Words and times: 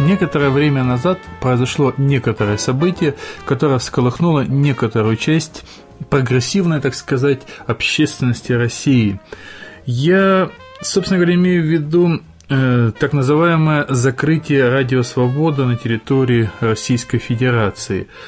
Некоторое 0.00 0.48
время 0.48 0.82
назад 0.82 1.18
произошло 1.40 1.92
некоторое 1.98 2.56
событие, 2.56 3.16
которое 3.44 3.78
всколыхнуло 3.78 4.40
некоторую 4.40 5.16
часть 5.16 5.62
прогрессивной, 6.08 6.80
так 6.80 6.94
сказать, 6.94 7.42
общественности 7.66 8.52
России. 8.52 9.20
Я, 9.84 10.50
собственно 10.80 11.18
говоря, 11.18 11.34
имею 11.34 11.62
в 11.62 11.66
виду 11.66 12.22
э, 12.48 12.92
так 12.98 13.12
называемое 13.12 13.84
закрытие 13.90 14.70
радио 14.70 15.02
«Свобода» 15.02 15.66
на 15.66 15.76
территории 15.76 16.50
Российской 16.60 17.18
Федерации– 17.18 18.08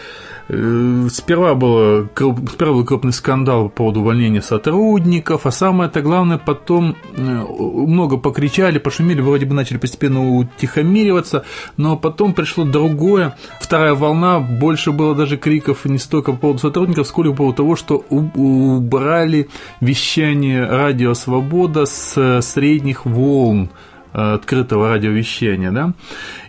сперва, 0.48 1.54
было, 1.54 2.08
сперва 2.50 2.72
был 2.72 2.84
крупный 2.84 3.12
скандал 3.12 3.64
по 3.64 3.76
поводу 3.76 4.00
увольнения 4.00 4.42
сотрудников, 4.42 5.46
а 5.46 5.50
самое-то 5.50 6.02
главное, 6.02 6.38
потом 6.38 6.96
э, 7.16 7.22
много 7.22 8.16
покричали, 8.16 8.78
пошумели, 8.78 9.20
вроде 9.20 9.46
бы 9.46 9.54
начали 9.54 9.78
постепенно 9.78 10.36
утихомириваться, 10.38 11.44
но 11.76 11.96
потом 11.96 12.34
пришло 12.34 12.64
другое, 12.64 13.36
вторая 13.60 13.94
волна, 13.94 14.40
больше 14.40 14.92
было 14.92 15.14
даже 15.14 15.36
криков 15.36 15.84
не 15.84 15.98
столько 15.98 16.32
по 16.32 16.38
поводу 16.38 16.60
сотрудников, 16.60 17.06
сколько 17.06 17.30
по 17.30 17.36
поводу 17.36 17.56
того, 17.56 17.76
что 17.76 17.96
убрали 18.08 19.48
вещание 19.80 20.66
«Радио 20.66 21.14
Свобода» 21.14 21.86
с 21.86 22.42
средних 22.42 23.06
волн. 23.06 23.70
Э, 23.70 23.91
открытого 24.12 24.90
радиовещания, 24.90 25.70
да, 25.70 25.94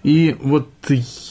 и 0.04 0.36
вот 0.42 0.70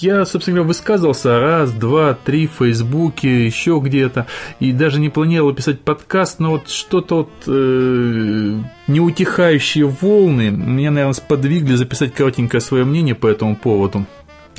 я, 0.01 0.25
собственно 0.25 0.57
говоря, 0.57 0.69
высказывался 0.69 1.39
раз, 1.39 1.73
два, 1.73 2.15
три 2.15 2.47
в 2.47 2.53
Фейсбуке, 2.59 3.45
еще 3.45 3.81
где-то, 3.83 4.27
и 4.61 4.73
даже 4.73 4.99
не 4.99 5.11
планировал 5.11 5.55
писать 5.55 5.81
подкаст, 5.81 6.41
но 6.41 6.53
вот 6.53 6.69
что-то 6.71 7.17
вот 7.17 7.31
э, 7.47 8.61
неутихающие 8.87 9.87
волны 9.87 10.51
меня, 10.51 10.91
наверное, 10.91 11.13
сподвигли 11.13 11.75
записать 11.75 12.15
коротенькое 12.15 12.61
свое 12.61 12.85
мнение 12.85 13.15
по 13.15 13.27
этому 13.27 13.57
поводу. 13.57 14.07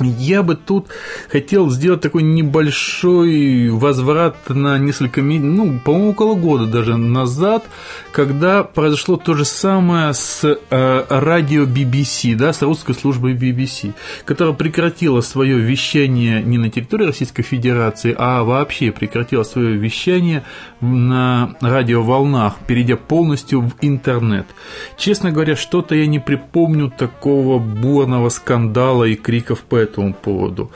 Я 0.00 0.42
бы 0.42 0.56
тут 0.56 0.88
хотел 1.30 1.70
сделать 1.70 2.00
такой 2.00 2.22
небольшой 2.22 3.68
возврат 3.68 4.48
на 4.48 4.78
несколько, 4.78 5.22
ну, 5.22 5.78
по-моему, 5.78 6.10
около 6.10 6.34
года 6.34 6.66
даже 6.66 6.96
назад, 6.96 7.64
когда 8.12 8.64
произошло 8.64 9.16
то 9.16 9.34
же 9.34 9.44
самое 9.44 10.12
с 10.12 10.44
э, 10.44 11.04
радио 11.08 11.64
BBC, 11.64 12.34
да, 12.34 12.52
с 12.52 12.62
русской 12.62 12.94
службой 12.94 13.34
BBC, 13.34 13.92
которая 14.24 14.54
прекратила 14.54 15.20
свое 15.20 15.58
вещание 15.58 16.42
не 16.42 16.58
на 16.58 16.70
территории 16.70 17.06
Российской 17.06 17.42
Федерации, 17.42 18.14
а 18.18 18.42
вообще 18.42 18.90
прекратила 18.90 19.44
свое 19.44 19.76
вещание 19.76 20.42
на 20.80 21.54
радиоволнах, 21.60 22.54
перейдя 22.66 22.96
полностью 22.96 23.60
в 23.60 23.74
интернет. 23.80 24.46
Честно 24.96 25.30
говоря, 25.30 25.56
что-то 25.56 25.94
я 25.94 26.06
не 26.06 26.18
припомню 26.18 26.90
такого 26.90 27.58
бурного 27.58 28.28
скандала 28.28 29.04
и 29.04 29.14
криков 29.14 29.60
по 29.60 29.83
этому 29.84 30.14
поводу. 30.14 30.70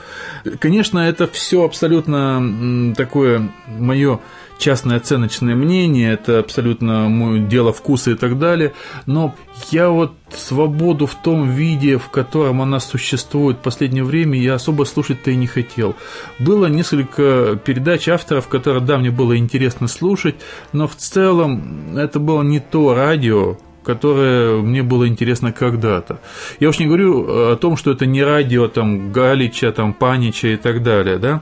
Конечно, 0.59 0.99
это 0.99 1.27
все 1.27 1.63
абсолютно 1.63 2.93
такое 2.95 3.51
мое 3.67 4.19
частное 4.59 4.97
оценочное 4.97 5.55
мнение, 5.55 6.13
это 6.13 6.39
абсолютно 6.39 7.09
мое 7.09 7.39
дело 7.39 7.73
вкуса 7.73 8.11
и 8.11 8.15
так 8.15 8.37
далее, 8.37 8.73
но 9.05 9.33
я 9.71 9.89
вот 9.89 10.13
свободу 10.35 11.07
в 11.07 11.15
том 11.15 11.49
виде, 11.49 11.97
в 11.97 12.09
котором 12.09 12.61
она 12.61 12.79
существует 12.79 13.57
в 13.57 13.61
последнее 13.61 14.03
время, 14.03 14.39
я 14.39 14.55
особо 14.55 14.83
слушать-то 14.83 15.31
и 15.31 15.35
не 15.35 15.47
хотел. 15.47 15.95
Было 16.37 16.67
несколько 16.67 17.59
передач 17.63 18.07
авторов, 18.09 18.47
которые, 18.47 18.83
да, 18.83 18.97
мне 18.97 19.11
было 19.11 19.37
интересно 19.37 19.87
слушать, 19.87 20.35
но 20.73 20.87
в 20.87 20.95
целом 20.95 21.97
это 21.97 22.19
было 22.19 22.43
не 22.43 22.59
то 22.59 22.93
радио, 22.93 23.57
которое 23.89 24.61
мне 24.61 24.83
было 24.83 25.07
интересно 25.07 25.51
когда-то. 25.51 26.19
Я 26.59 26.69
уж 26.69 26.77
не 26.77 26.85
говорю 26.85 27.51
о 27.51 27.55
том, 27.55 27.75
что 27.75 27.91
это 27.91 28.05
не 28.05 28.23
радио 28.23 28.67
там 28.67 29.11
Галича, 29.11 29.71
там 29.71 29.93
Панича 29.93 30.49
и 30.49 30.57
так 30.57 30.83
далее, 30.83 31.17
да. 31.17 31.41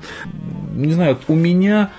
Не 0.74 0.94
знаю, 0.94 1.18
у 1.28 1.36
меня 1.36 1.90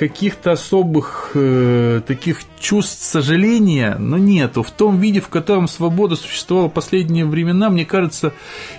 каких-то 0.00 0.52
особых 0.52 1.32
э, 1.34 2.00
таких 2.06 2.38
чувств 2.58 3.02
сожаления, 3.04 3.96
но 3.98 4.16
нету. 4.16 4.62
В 4.62 4.70
том 4.70 4.98
виде, 4.98 5.20
в 5.20 5.28
котором 5.28 5.68
свобода 5.68 6.16
существовала 6.16 6.68
в 6.68 6.72
последние 6.72 7.26
времена, 7.26 7.68
мне 7.68 7.84
кажется, 7.84 8.32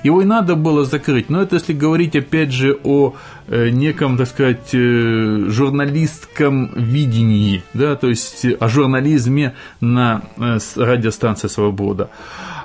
его 0.04 0.24
и 0.24 0.26
надо 0.26 0.56
было 0.56 0.84
закрыть. 0.84 1.30
Но 1.30 1.44
это 1.44 1.58
если 1.58 1.74
говорить, 1.74 2.16
опять 2.16 2.52
же, 2.52 2.76
о 2.84 3.14
э, 3.48 3.70
неком, 3.70 4.18
так 4.18 4.30
сказать, 4.30 4.74
э, 4.74 5.46
журналистском 5.48 6.72
видении, 6.74 7.62
да, 7.76 7.96
то 7.96 8.08
есть 8.08 8.44
о 8.60 8.68
журнализме 8.68 9.54
на 9.80 10.24
э, 10.38 10.58
радиостанции 10.76 11.50
«Свобода». 11.50 12.10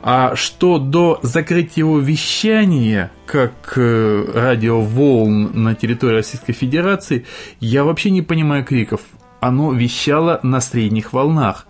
А 0.09 0.37
что 0.37 0.78
до 0.78 1.19
закрытия 1.22 1.83
его 1.83 1.99
вещания, 1.99 3.11
как 3.27 3.72
э, 3.75 4.25
радиоволн 4.33 5.50
на 5.65 5.75
территории 5.75 6.19
Российской 6.19 6.53
Федерации, 6.53 7.27
я 7.59 7.83
вообще 7.83 8.11
не 8.11 8.22
понимаю 8.22 8.65
криков. 8.65 9.00
Оно 9.41 9.72
вещало 9.72 10.39
на 10.44 10.61
средних 10.61 11.12
волнах. 11.12 11.67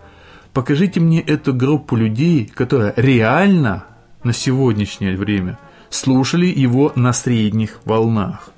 Покажите 0.52 1.00
мне 1.00 1.22
эту 1.22 1.54
группу 1.54 1.96
людей, 1.96 2.44
которая 2.44 2.92
реально 2.96 3.86
на 4.22 4.34
сегодняшнее 4.34 5.16
время 5.16 5.58
слушали 5.88 6.44
его 6.44 6.92
на 6.94 7.14
средних 7.14 7.80
волнах. 7.86 8.50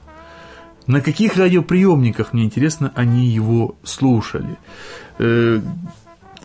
На 0.89 1.01
каких 1.01 1.37
радиоприемниках, 1.37 2.33
мне 2.33 2.43
интересно, 2.43 2.91
они 2.97 3.29
его 3.29 3.77
слушали? 3.85 4.59
Э, 5.21 5.61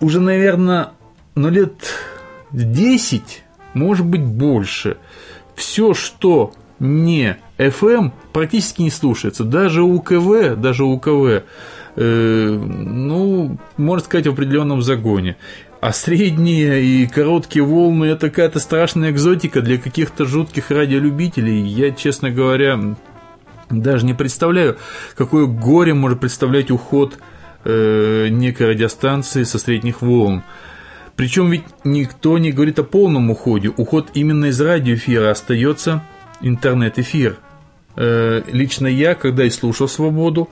уже, 0.02 0.20
наверное, 0.20 0.92
ну 1.34 1.50
лет 1.50 1.74
10, 2.54 3.44
может 3.74 4.06
быть 4.06 4.24
больше. 4.24 4.98
Все, 5.56 5.94
что 5.94 6.54
не 6.80 7.38
FM, 7.58 8.12
практически 8.32 8.82
не 8.82 8.92
слушается. 8.92 9.44
Даже 9.44 9.84
у 9.84 10.00
КВ, 10.00 10.56
даже 10.56 10.84
у 10.84 10.98
КВ, 11.00 11.44
э, 11.96 12.60
ну, 12.66 13.58
можно 13.78 14.06
сказать, 14.06 14.28
в 14.28 14.32
определенном 14.32 14.82
загоне. 14.82 15.38
А 15.82 15.92
средние 15.92 16.82
и 16.84 17.08
короткие 17.08 17.64
волны 17.66 18.06
это 18.06 18.30
какая-то 18.30 18.60
страшная 18.60 19.12
экзотика 19.12 19.62
для 19.62 19.78
каких-то 19.78 20.26
жутких 20.26 20.72
радиолюбителей. 20.72 21.62
Я, 21.62 21.92
честно 21.92 22.32
говоря, 22.32 22.96
даже 23.70 24.06
не 24.06 24.14
представляю, 24.14 24.78
какое 25.16 25.46
горе 25.46 25.94
может 25.94 26.20
представлять 26.20 26.72
уход 26.72 27.18
э, 27.66 28.28
некой 28.30 28.68
радиостанции 28.70 29.44
со 29.44 29.60
средних 29.60 30.02
волн. 30.02 30.44
Причем 31.16 31.52
ведь 31.52 31.64
никто 31.84 32.38
не 32.38 32.52
говорит 32.52 32.80
о 32.80 32.84
полном 32.84 33.30
уходе. 33.30 33.70
Уход 33.70 34.10
именно 34.14 34.46
из 34.46 34.60
радиоэфира 34.60 35.30
остается 35.32 36.04
интернет-эфир. 36.42 37.38
Э, 37.96 38.42
лично 38.52 38.88
я, 38.88 39.14
когда 39.14 39.46
и 39.46 39.50
слушал 39.50 39.88
«Свободу», 39.88 40.50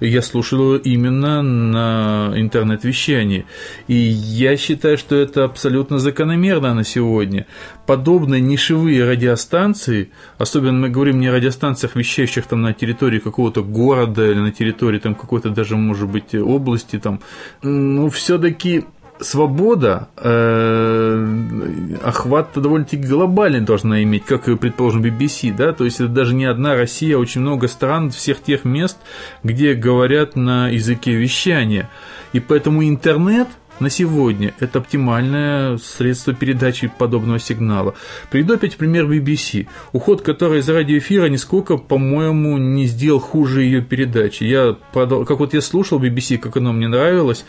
я 0.00 0.22
слушал 0.22 0.76
именно 0.76 1.42
на 1.42 2.32
интернет-вещании. 2.34 3.46
И 3.86 3.94
я 3.94 4.56
считаю, 4.56 4.98
что 4.98 5.16
это 5.16 5.44
абсолютно 5.44 5.98
закономерно 5.98 6.74
на 6.74 6.84
сегодня. 6.84 7.46
Подобные 7.86 8.40
нишевые 8.40 9.04
радиостанции, 9.04 10.10
особенно 10.38 10.72
мы 10.72 10.88
говорим 10.88 11.20
не 11.20 11.28
о 11.28 11.32
радиостанциях, 11.32 11.96
вещающих 11.96 12.46
там 12.46 12.62
на 12.62 12.72
территории 12.72 13.18
какого-то 13.18 13.62
города 13.62 14.28
или 14.28 14.38
на 14.38 14.50
территории 14.50 14.98
там 14.98 15.14
какой-то 15.14 15.50
даже, 15.50 15.76
может 15.76 16.08
быть, 16.08 16.34
области, 16.34 16.98
там, 16.98 17.20
ну, 17.62 18.10
все-таки 18.10 18.84
свобода, 19.24 20.08
э, 20.16 21.96
охват 22.02 22.50
довольно-таки 22.54 22.98
глобальный 22.98 23.60
должна 23.60 24.02
иметь, 24.02 24.24
как 24.24 24.44
предположим, 24.58 25.02
BBC, 25.02 25.54
да, 25.54 25.72
то 25.72 25.84
есть 25.84 26.00
это 26.00 26.08
даже 26.08 26.34
не 26.34 26.44
одна 26.44 26.74
Россия, 26.74 27.16
а 27.16 27.18
очень 27.18 27.40
много 27.40 27.68
стран, 27.68 28.10
всех 28.10 28.42
тех 28.42 28.64
мест, 28.64 28.98
где 29.42 29.74
говорят 29.74 30.36
на 30.36 30.68
языке 30.68 31.12
вещания. 31.12 31.90
И 32.32 32.40
поэтому 32.40 32.86
интернет– 32.86 33.48
на 33.80 33.90
сегодня 33.90 34.54
это 34.60 34.78
оптимальное 34.78 35.78
средство 35.78 36.32
передачи 36.32 36.90
подобного 36.98 37.38
сигнала. 37.38 37.94
Приведу 38.30 38.54
опять 38.54 38.76
пример 38.76 39.06
BBC, 39.06 39.66
уход 39.92 40.22
которой 40.22 40.60
из 40.60 40.68
радиоэфира 40.68 41.26
нисколько, 41.26 41.76
по-моему, 41.76 42.58
не 42.58 42.86
сделал 42.86 43.20
хуже 43.20 43.62
ее 43.62 43.82
передачи. 43.82 44.44
Я, 44.44 44.76
как 44.92 45.38
вот 45.38 45.54
я 45.54 45.60
слушал 45.60 46.00
BBC, 46.00 46.38
как 46.38 46.56
оно 46.56 46.72
мне 46.72 46.88
нравилось, 46.88 47.44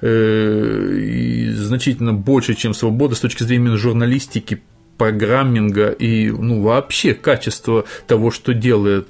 э, 0.00 0.96
и 0.98 1.50
значительно 1.50 2.12
больше, 2.12 2.54
чем 2.54 2.74
«Свобода» 2.74 3.14
с 3.14 3.20
точки 3.20 3.42
зрения 3.42 3.76
журналистики, 3.76 4.62
программинга 5.00 5.88
и 5.88 6.28
ну, 6.28 6.60
вообще 6.60 7.14
качества 7.14 7.86
того, 8.06 8.30
что 8.30 8.52
делает 8.52 9.08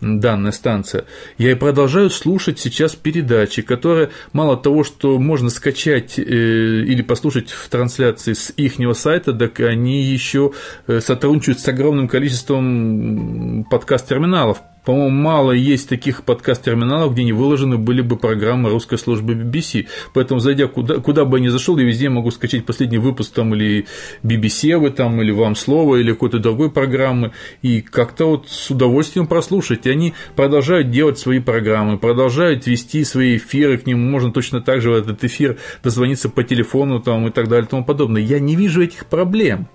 данная 0.00 0.50
станция. 0.50 1.04
Я 1.36 1.50
и 1.52 1.54
продолжаю 1.54 2.08
слушать 2.08 2.58
сейчас 2.58 2.94
передачи, 2.94 3.60
которые 3.60 4.08
мало 4.32 4.56
того, 4.56 4.82
что 4.82 5.18
можно 5.18 5.50
скачать 5.50 6.18
э, 6.18 6.22
или 6.22 7.02
послушать 7.02 7.50
в 7.50 7.68
трансляции 7.68 8.32
с 8.32 8.50
ихнего 8.56 8.94
сайта, 8.94 9.34
так 9.34 9.60
они 9.60 10.04
еще 10.04 10.52
э, 10.86 11.00
сотрудничают 11.00 11.60
с 11.60 11.68
огромным 11.68 12.08
количеством 12.08 13.66
подкаст-терминалов 13.70 14.62
по-моему, 14.86 15.10
мало 15.10 15.50
есть 15.50 15.88
таких 15.88 16.22
подкаст-терминалов, 16.22 17.12
где 17.12 17.24
не 17.24 17.32
выложены 17.32 17.76
были 17.76 18.02
бы 18.02 18.16
программы 18.16 18.70
русской 18.70 18.96
службы 18.96 19.34
BBC. 19.34 19.88
Поэтому, 20.14 20.38
зайдя 20.38 20.68
куда, 20.68 20.98
куда 20.98 21.24
бы 21.24 21.38
я 21.38 21.44
ни 21.44 21.48
зашел, 21.48 21.76
я 21.76 21.84
везде 21.84 22.08
могу 22.08 22.30
скачать 22.30 22.64
последний 22.64 22.98
выпуск 22.98 23.34
там 23.34 23.52
или 23.52 23.86
BBC 24.22 24.78
вы 24.78 24.90
там, 24.90 25.20
или 25.20 25.32
вам 25.32 25.56
слово, 25.56 25.96
или 25.96 26.12
какой-то 26.12 26.38
другой 26.38 26.70
программы, 26.70 27.32
и 27.62 27.80
как-то 27.80 28.26
вот 28.26 28.48
с 28.48 28.70
удовольствием 28.70 29.26
прослушать. 29.26 29.86
И 29.86 29.90
они 29.90 30.14
продолжают 30.36 30.92
делать 30.92 31.18
свои 31.18 31.40
программы, 31.40 31.98
продолжают 31.98 32.68
вести 32.68 33.02
свои 33.02 33.38
эфиры, 33.38 33.78
к 33.78 33.86
ним 33.86 34.08
можно 34.08 34.30
точно 34.30 34.60
так 34.60 34.82
же 34.82 34.90
в 34.90 34.94
этот 34.94 35.24
эфир 35.24 35.58
дозвониться 35.82 36.28
по 36.28 36.44
телефону 36.44 37.00
там, 37.00 37.26
и 37.26 37.32
так 37.32 37.48
далее 37.48 37.66
и 37.66 37.68
тому 37.68 37.84
подобное. 37.84 38.22
Я 38.22 38.38
не 38.38 38.54
вижу 38.54 38.84
этих 38.84 39.06
проблем. 39.06 39.66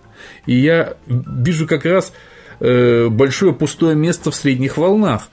И 0.45 0.55
я 0.55 0.95
вижу 1.07 1.67
как 1.67 1.83
раз 1.83 2.13
большое 3.09 3.53
пустое 3.53 3.95
место 3.95 4.31
в 4.31 4.35
средних 4.35 4.77
волнах. 4.77 5.29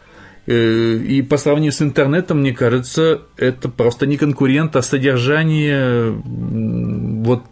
Э, 0.48 0.94
и 0.96 1.20
по 1.20 1.36
сравнению 1.36 1.72
с 1.72 1.82
интернетом, 1.82 2.40
мне 2.40 2.54
кажется, 2.54 3.20
это 3.36 3.69
просто 3.69 4.06
не 4.06 4.16
конкурент, 4.16 4.76
а 4.76 4.82
содержание 4.82 6.10
вот 6.25 7.44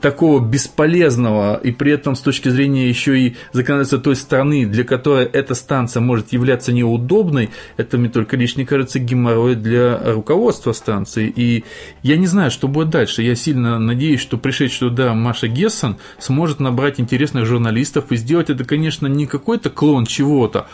такого 0.00 0.40
бесполезного 0.40 1.56
и 1.56 1.72
при 1.72 1.92
этом 1.92 2.14
с 2.14 2.20
точки 2.20 2.48
зрения 2.48 2.88
еще 2.88 3.18
и 3.18 3.36
законодательства 3.52 3.98
той 3.98 4.16
страны, 4.16 4.66
для 4.66 4.84
которой 4.84 5.24
эта 5.26 5.54
станция 5.54 6.00
может 6.00 6.32
являться 6.32 6.72
неудобной, 6.72 7.50
это 7.76 7.98
мне 7.98 8.08
только 8.08 8.36
лишний 8.36 8.64
кажется 8.64 8.98
геморрой 8.98 9.54
для 9.54 9.98
руководства 10.12 10.72
станции. 10.72 11.32
И 11.34 11.64
я 12.02 12.16
не 12.16 12.26
знаю, 12.26 12.50
что 12.50 12.68
будет 12.68 12.90
дальше. 12.90 13.22
Я 13.22 13.34
сильно 13.34 13.78
надеюсь, 13.78 14.20
что 14.20 14.38
пришедшая 14.38 14.90
туда 14.90 15.14
Маша 15.14 15.48
Гессон 15.48 15.96
сможет 16.18 16.60
набрать 16.60 17.00
интересных 17.00 17.46
журналистов 17.46 18.06
и 18.10 18.16
сделать 18.16 18.50
это, 18.50 18.64
конечно, 18.64 19.06
не 19.06 19.26
какой-то 19.26 19.70
клон 19.70 20.06
чего-то, 20.06 20.66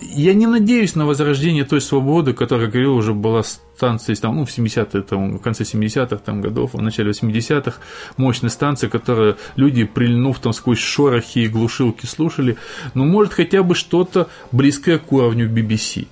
я 0.00 0.34
не 0.34 0.46
надеюсь 0.46 0.96
на 0.96 1.06
возрождение 1.06 1.64
той 1.64 1.80
свободы, 1.80 2.32
которая, 2.32 2.68
говорил, 2.68 2.96
уже 2.96 3.14
была 3.14 3.42
станцией 3.42 4.16
там, 4.16 4.36
ну, 4.36 4.44
в 4.44 4.48
70-е, 4.48 5.02
там, 5.02 5.38
в 5.38 5.40
конце 5.40 5.62
70-х 5.62 6.16
там, 6.16 6.40
годов, 6.40 6.74
в 6.74 6.82
начале 6.82 7.12
80-х, 7.12 7.78
мощная 8.16 8.50
станция, 8.50 8.90
которую 8.90 9.36
люди, 9.56 9.84
прильнув 9.84 10.38
там 10.40 10.52
сквозь 10.52 10.78
шорохи 10.78 11.40
и 11.40 11.48
глушилки, 11.48 12.06
слушали, 12.06 12.56
ну, 12.94 13.04
может, 13.04 13.32
хотя 13.32 13.62
бы 13.62 13.74
что-то 13.74 14.28
близкое 14.50 14.98
к 14.98 15.12
уровню 15.12 15.48
BBC. 15.48 16.08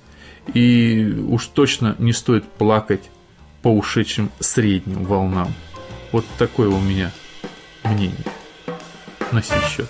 И 0.53 1.05
уж 1.27 1.47
точно 1.47 1.95
не 1.99 2.13
стоит 2.13 2.45
плакать 2.45 3.11
по 3.61 3.67
ушедшим 3.67 4.31
средним 4.39 5.03
волнам. 5.03 5.53
Вот 6.11 6.25
такое 6.37 6.69
у 6.69 6.79
меня 6.79 7.11
мнение 7.83 8.15
на 9.31 9.43
сей 9.43 9.61
счет. 9.69 9.89